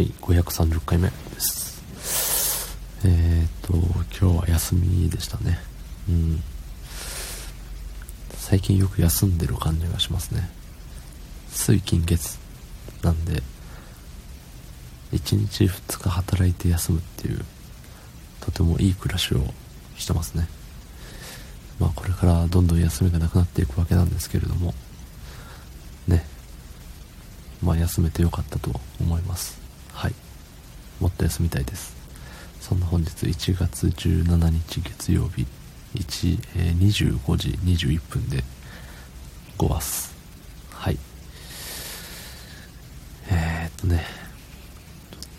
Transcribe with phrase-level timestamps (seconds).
[0.00, 1.82] はい530回目です。
[3.04, 3.74] えっ、と
[4.18, 5.58] 今日は休みでしたね。
[6.08, 6.42] うん。
[8.32, 10.48] 最近よく休んでる感じがしますね。
[11.50, 12.38] 水金月
[13.02, 13.42] なんで
[15.12, 17.44] 1日2日働いて休むっていう
[18.40, 19.44] とてもいい暮らしを
[19.98, 20.48] してますね。
[21.78, 24.72] まあこれからどんどん休みがなくなっていくわけなんですけれども
[26.08, 26.24] ね。
[27.62, 29.60] まあ休めてよかったと思います。
[29.92, 30.14] はい。
[31.00, 31.96] もっと休みたいです。
[32.60, 35.46] そんな本日1月17日月曜日
[35.94, 38.44] 1、えー、25時21分で
[39.58, 40.16] 5話す。
[40.72, 40.98] はい。
[43.30, 44.04] えー、っとね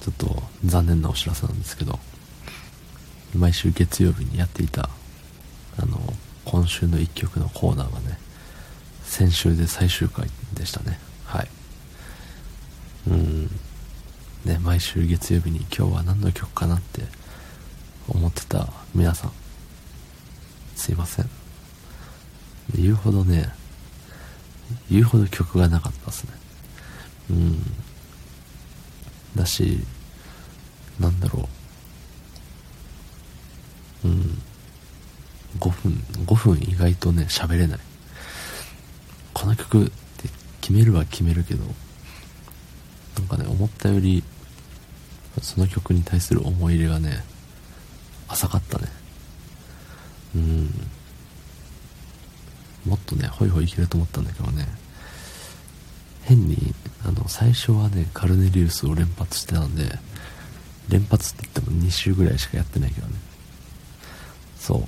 [0.00, 1.98] ちょっと残念なお知らせなんですけど
[3.36, 4.88] 毎週月曜日にやっていた
[5.78, 5.98] あの
[6.44, 8.18] 今週の1曲のコーナーがね
[9.02, 11.48] 先週で最終回でしたねはい
[13.08, 13.46] うん
[14.44, 17.02] ね毎週月曜日に今日は何の曲かなって
[18.08, 19.32] 思ってた皆さん。
[20.74, 21.30] すいません。
[22.74, 23.48] 言うほどね
[24.90, 26.32] 言うほど曲がなかったですね。
[27.30, 27.62] うん。
[29.36, 29.78] だし
[30.98, 31.48] なんだろ
[34.04, 34.08] う。
[34.08, 34.42] うん。
[35.60, 35.92] 5分
[36.24, 37.78] 5分意外とね喋れない。
[39.32, 39.92] この曲って
[40.60, 41.62] 決めるは決めるけど
[43.16, 44.24] なんかね思ったより
[45.42, 47.24] その曲に対する思い入れがね
[48.28, 48.88] 浅かったね。
[50.34, 50.70] うん。
[52.86, 54.66] もっとねホイホイいけると思ったんだけどね。
[56.24, 59.98] 変にあの最初はねカルネリウスを連発してたんで
[60.88, 63.14] 連発って言っても2週ぐらいしかやってないけどね。
[64.58, 64.82] そう。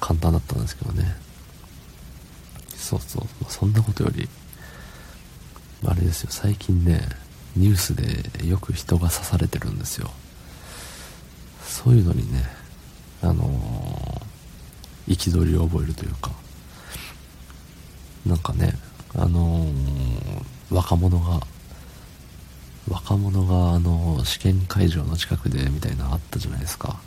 [0.00, 1.14] 簡単だったんですけどね。
[2.74, 3.24] そうそう。
[3.48, 4.28] そんなことより
[5.84, 6.30] あれですよ。
[6.30, 7.00] 最近ね
[7.56, 10.10] ニュースでよく人が刺されてるんですよ。
[11.62, 12.44] そういうのにね
[13.22, 14.20] あの
[15.08, 16.30] 憤、りを覚えるというか
[18.26, 18.74] なんかね
[19.14, 21.40] あのー、若者が
[22.88, 27.00] 若者があの試験会場の近くでみたいなのあったじゃないですか。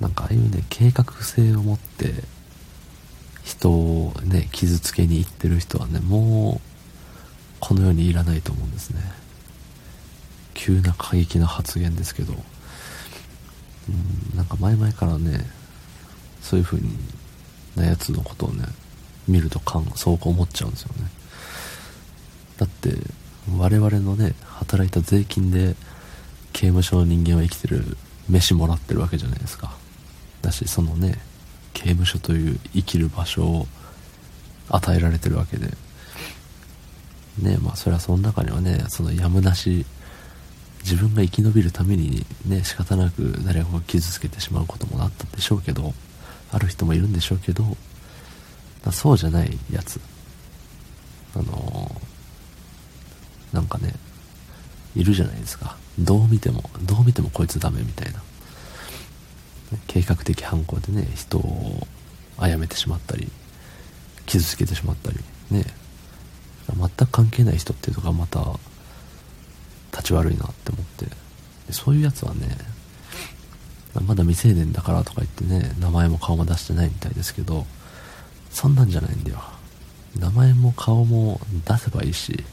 [0.00, 2.24] なんかああいうね計画性を持って
[3.44, 6.74] 人をね傷つけに行ってる人はねもう
[7.60, 9.00] この世にいらないと思うんですね。
[10.64, 12.36] 急な過激な発言ですけどう
[14.34, 15.44] んなんか前々からね
[16.40, 16.88] そういう風に
[17.76, 18.64] なやつのことをね
[19.28, 21.10] 見ると感そう思っちゃうんですよね。
[22.56, 22.94] だって
[23.58, 25.74] 我々のね働いた税金で
[26.54, 27.98] 刑務所の人間は生きてる
[28.30, 29.76] 飯もらってるわけじゃないですか。
[30.40, 31.18] だしそのね
[31.74, 33.66] 刑務所という生きる場所を
[34.70, 35.76] 与えられてるわけで。
[37.38, 39.84] ねまあそれはその中にはねそのやむなし
[40.84, 45.94] 自分が生き延びるためにね仕方なく誰かを傷つけてしまうこともあったでしょうけど
[46.52, 47.64] ある人もいるんでしょうけど
[48.92, 49.98] そうじゃないやつ。
[51.34, 53.94] あのー、なんかね
[54.94, 55.76] いるじゃないですか。
[55.98, 58.22] どう見てもどう見てもこいつダメみたいな。
[59.86, 61.86] 計画的犯行でね人を
[62.38, 63.30] 殺めてしまったり
[64.26, 65.18] 傷つけてしまったり
[65.50, 65.64] ね。
[66.68, 68.40] 全く関係ない人っていうのがまた
[70.04, 71.06] ち悪いなって思って。
[71.06, 72.56] でそういうやつはね
[74.06, 77.64] まだ未成年だからとか言ってね名前も顔も出してないみたいですけど
[78.50, 79.42] そんなんじゃないんだよ。
[80.18, 82.44] 名前も顔も出せばいいし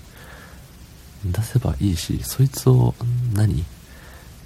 [1.25, 2.95] 出せばいいしそいつを
[3.33, 3.63] 何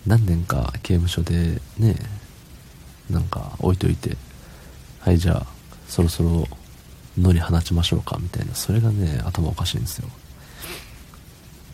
[0.06, 1.96] 何年か刑務所でね
[3.10, 4.18] なんか置いといて
[5.00, 5.48] はいじゃあ
[5.88, 6.46] そろそろ
[7.18, 8.56] 野に放ちましょうかみたいな。
[8.56, 10.10] それがね頭おかしいんですよ。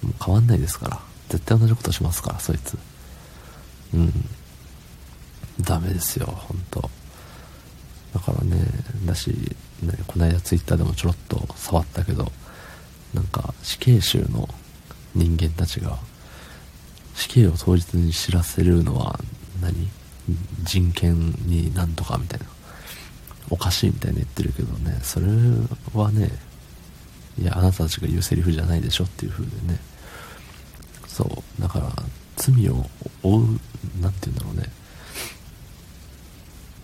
[0.03, 1.10] もう変わんないですから。
[1.31, 2.77] 絶対同じことしますからそいつ。
[3.93, 4.11] うん。
[5.61, 6.89] ダメですよ本当。
[8.13, 8.65] だからね
[9.05, 9.29] だし、
[9.81, 12.31] ね、この間ツイッターでもちょろっと触ったけど
[13.13, 14.49] なんか死刑囚の
[15.15, 15.97] 人間たちが
[17.15, 19.19] 死刑を当日に知らせるのは
[19.61, 19.89] 何？
[20.63, 22.45] 人権になんとかみたいな。
[23.49, 25.27] おかしいみたいに言ってるけどねそれ
[25.93, 26.29] はね
[27.37, 29.79] いやあなたたちが言うセリフじゃないでしょっていう風でね。
[31.11, 31.61] そう。
[31.61, 31.91] だから
[32.37, 32.85] 罪を
[33.21, 33.59] 負う
[34.01, 34.69] 何て言うんだろうね。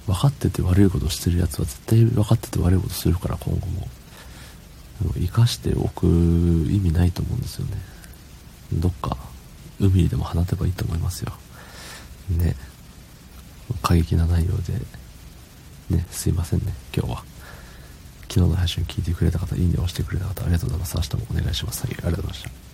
[0.05, 3.87] 分かってて悪いことしてるやつは絶対分かってて悪いことするから今後も。
[5.15, 7.77] 生かしておく意味ないと思うんですよね。
[8.73, 9.15] どっか
[9.79, 11.33] 海にでも放てばいいと思いますよ。
[12.29, 12.55] ね。
[13.81, 14.73] 過激な内容で。
[15.89, 16.05] ね。
[16.11, 16.73] すいませんね。
[16.95, 17.23] 今日は。
[18.23, 20.95] 昨日の配信聞いてくれた方いいね押してくれた方ありがとうございます。
[20.97, 21.83] 明日もお願いします。
[21.85, 22.66] ありがとうございました。